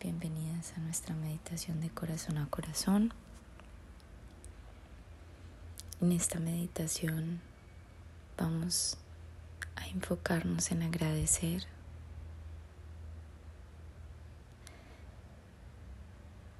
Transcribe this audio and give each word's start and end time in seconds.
bienvenidas 0.00 0.72
a 0.76 0.80
nuestra 0.80 1.14
meditación 1.14 1.80
de 1.80 1.90
corazón 1.90 2.38
a 2.38 2.46
corazón. 2.46 3.12
En 6.00 6.12
esta 6.12 6.38
meditación 6.38 7.40
vamos 8.36 8.96
a 9.76 9.86
enfocarnos 9.88 10.70
en 10.70 10.82
agradecer. 10.82 11.64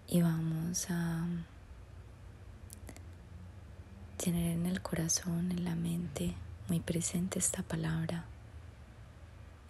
Y 0.08 0.22
vamos 0.22 0.86
a 0.90 1.26
tener 4.16 4.52
en 4.52 4.66
el 4.66 4.80
corazón, 4.80 5.50
en 5.52 5.64
la 5.64 5.74
mente, 5.74 6.34
muy 6.68 6.80
presente 6.80 7.38
esta 7.38 7.62
palabra 7.62 8.24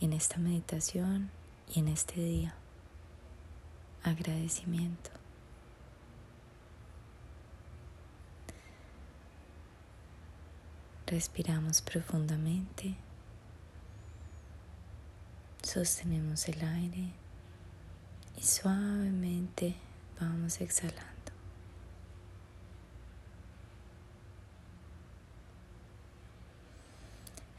en 0.01 0.13
esta 0.13 0.39
meditación 0.39 1.31
y 1.75 1.81
en 1.81 1.89
este 1.89 2.21
día. 2.21 2.55
Agradecimiento. 4.03 5.11
Respiramos 11.07 11.81
profundamente. 11.81 12.95
Sostenemos 15.63 16.49
el 16.49 16.63
aire 16.63 17.13
y 18.37 18.43
suavemente 18.43 19.75
vamos 20.21 20.61
exhalando. 20.61 21.09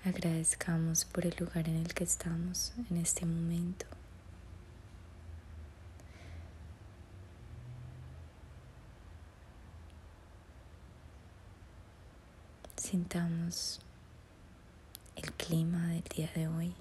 Agradezcamos 0.05 1.05
por 1.05 1.25
el 1.25 1.35
lugar 1.39 1.67
en 1.67 1.75
el 1.75 1.94
que 1.94 2.03
estamos 2.03 2.73
en 2.89 2.97
este 2.97 3.25
momento. 3.25 3.85
Sintamos 12.90 13.82
el 15.16 15.32
clima 15.34 15.90
del 15.90 16.02
día 16.06 16.32
de 16.34 16.48
hoy. 16.48 16.73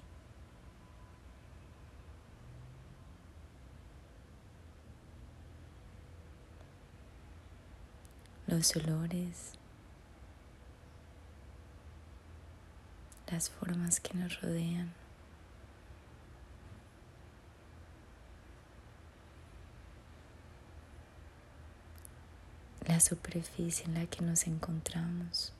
Los 8.47 8.75
olores. 8.75 9.53
Las 13.31 13.51
formas 13.51 13.99
que 13.99 14.15
nos 14.15 14.41
rodean. 14.41 14.91
La 22.87 22.99
superficie 22.99 23.85
en 23.85 23.93
la 23.93 24.07
que 24.07 24.23
nos 24.23 24.47
encontramos. 24.47 25.53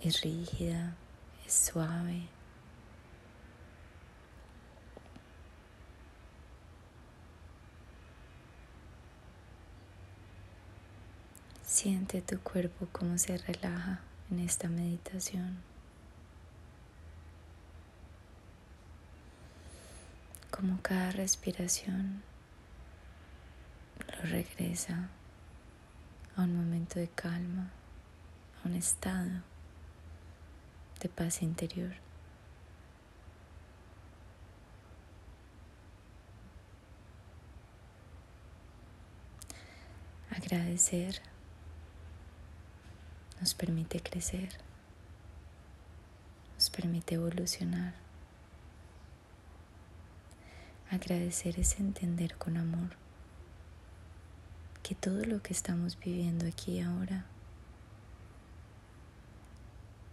Es 0.00 0.22
rígida, 0.22 0.94
es 1.46 1.52
suave. 1.52 2.28
Siente 11.64 12.22
tu 12.22 12.40
cuerpo 12.40 12.88
como 12.92 13.18
se 13.18 13.38
relaja 13.38 14.00
en 14.30 14.40
esta 14.40 14.68
meditación. 14.68 15.58
Como 20.50 20.80
cada 20.82 21.12
respiración 21.12 22.22
lo 24.08 24.30
regresa 24.30 25.08
a 26.36 26.42
un 26.42 26.56
momento 26.56 26.98
de 26.98 27.08
calma, 27.08 27.70
a 28.64 28.68
un 28.68 28.74
estado 28.74 29.42
de 31.00 31.08
paz 31.08 31.42
interior. 31.42 31.94
Agradecer 40.30 41.20
nos 43.40 43.54
permite 43.54 44.00
crecer, 44.00 44.48
nos 46.54 46.70
permite 46.70 47.14
evolucionar. 47.14 47.94
Agradecer 50.90 51.60
es 51.60 51.78
entender 51.78 52.36
con 52.36 52.56
amor 52.56 52.90
que 54.82 54.94
todo 54.94 55.24
lo 55.24 55.42
que 55.42 55.52
estamos 55.52 55.98
viviendo 55.98 56.46
aquí 56.46 56.80
ahora 56.80 57.26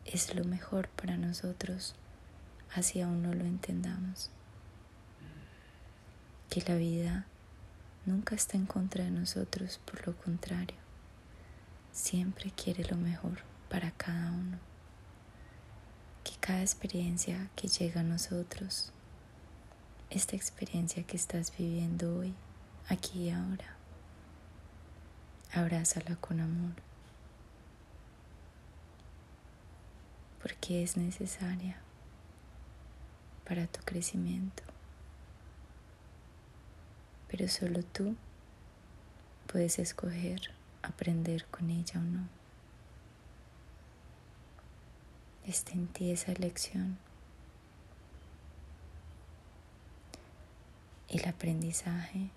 es 0.05 0.35
lo 0.35 0.43
mejor 0.45 0.87
para 0.89 1.17
nosotros, 1.17 1.95
así 2.73 3.01
aún 3.01 3.23
no 3.23 3.33
lo 3.33 3.43
entendamos. 3.43 4.29
Que 6.49 6.61
la 6.61 6.75
vida 6.75 7.25
nunca 8.05 8.35
está 8.35 8.55
en 8.55 8.65
contra 8.65 9.03
de 9.03 9.11
nosotros, 9.11 9.79
por 9.83 10.05
lo 10.07 10.15
contrario, 10.15 10.77
siempre 11.91 12.51
quiere 12.51 12.85
lo 12.85 12.97
mejor 12.97 13.39
para 13.69 13.91
cada 13.91 14.31
uno. 14.31 14.59
Que 16.23 16.33
cada 16.39 16.61
experiencia 16.61 17.49
que 17.55 17.67
llega 17.67 18.01
a 18.01 18.03
nosotros, 18.03 18.91
esta 20.11 20.35
experiencia 20.35 21.03
que 21.03 21.17
estás 21.17 21.51
viviendo 21.57 22.19
hoy, 22.19 22.33
aquí 22.87 23.23
y 23.23 23.29
ahora, 23.31 23.75
abrázala 25.51 26.15
con 26.17 26.39
amor 26.39 26.94
porque 30.45 30.83
es 30.83 30.95
necesaria 30.95 31.75
para 33.47 33.65
tu 33.65 33.79
crecimiento. 33.79 34.61
Pero 37.27 37.47
solo 37.47 37.81
tú 37.81 38.15
puedes 39.47 39.79
escoger 39.79 40.51
aprender 40.83 41.45
con 41.45 41.71
ella 41.71 41.99
o 41.99 42.03
no. 42.03 42.27
Está 45.47 45.71
en 45.71 45.87
ti 45.87 46.11
esa 46.11 46.31
elección. 46.31 46.99
El 51.09 51.27
aprendizaje 51.27 52.29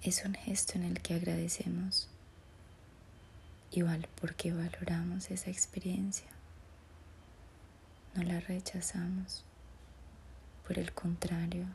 es 0.00 0.24
un 0.24 0.32
gesto 0.32 0.78
en 0.78 0.84
el 0.84 1.02
que 1.02 1.12
agradecemos 1.12 2.08
igual 3.78 4.08
porque 4.20 4.52
valoramos 4.52 5.30
esa 5.30 5.50
experiencia. 5.50 6.28
No 8.14 8.22
la 8.22 8.38
rechazamos, 8.38 9.44
por 10.66 10.78
el 10.78 10.92
contrario, 10.92 11.66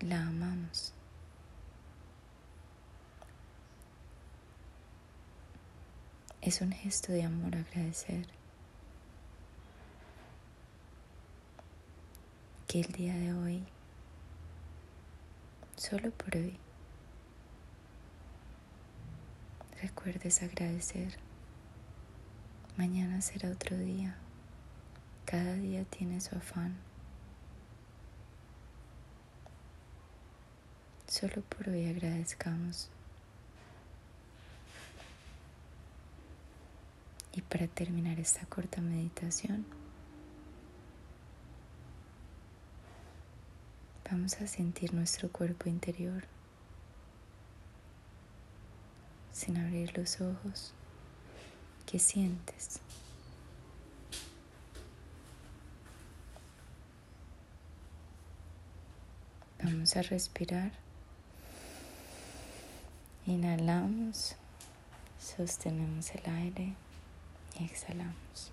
la 0.00 0.26
amamos. 0.26 0.92
Es 6.42 6.60
un 6.62 6.72
gesto 6.72 7.12
de 7.12 7.22
amor 7.22 7.54
agradecer 7.54 8.26
que 12.66 12.80
el 12.80 12.92
día 12.92 13.14
de 13.14 13.34
hoy 13.34 13.64
solo 15.80 16.10
por 16.10 16.36
hoy. 16.36 16.58
Recuerdes 19.80 20.42
agradecer. 20.42 21.16
Mañana 22.76 23.22
será 23.22 23.48
otro 23.48 23.78
día. 23.78 24.14
Cada 25.24 25.54
día 25.54 25.86
tiene 25.86 26.20
su 26.20 26.36
afán. 26.36 26.76
Solo 31.06 31.40
por 31.40 31.70
hoy 31.70 31.86
agradezcamos. 31.86 32.90
Y 37.32 37.40
para 37.40 37.66
terminar 37.68 38.20
esta 38.20 38.44
corta 38.44 38.82
meditación, 38.82 39.64
Vamos 44.10 44.40
a 44.40 44.46
sentir 44.46 44.92
nuestro 44.92 45.30
cuerpo 45.30 45.68
interior 45.68 46.24
sin 49.32 49.56
abrir 49.56 49.96
los 49.96 50.20
ojos. 50.20 50.72
¿Qué 51.86 51.98
sientes? 51.98 52.80
Vamos 59.62 59.96
a 59.96 60.02
respirar. 60.02 60.72
Inhalamos 63.26 64.36
Sostenemos 65.20 66.10
el 66.14 66.32
aire 66.32 66.74
y 67.58 67.64
exhalamos. 67.64 68.52